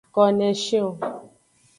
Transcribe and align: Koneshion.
Koneshion. 0.15 0.95